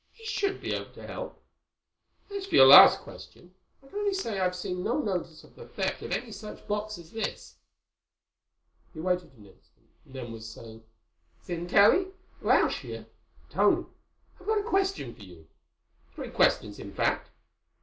"He 0.13 0.25
should 0.25 0.61
be 0.61 0.73
able 0.73 0.91
to 0.93 1.05
help. 1.05 1.43
As 2.31 2.47
for 2.47 2.55
your 2.55 2.65
last 2.65 3.01
question, 3.01 3.53
I 3.83 3.87
can 3.87 3.99
only 3.99 4.15
say 4.15 4.39
I've 4.39 4.55
seen 4.55 4.83
no 4.83 4.97
notice 4.99 5.43
of 5.43 5.55
the 5.55 5.67
theft 5.67 6.01
of 6.01 6.11
any 6.11 6.31
such 6.31 6.67
box 6.67 6.97
as 6.97 7.11
this." 7.11 7.57
He 8.95 8.99
waited 8.99 9.31
an 9.37 9.45
instant 9.45 9.89
and 10.05 10.15
then 10.15 10.25
he 10.25 10.33
was 10.33 10.49
saying, 10.49 10.83
"Sintelli?... 11.43 12.11
Lausch 12.41 12.79
here. 12.79 13.05
Tony, 13.51 13.85
I've 14.39 14.47
got 14.47 14.57
a 14.57 14.63
question 14.63 15.13
for 15.13 15.21
you—three 15.21 16.31
questions, 16.31 16.79
in 16.79 16.91
fact. 16.95 17.29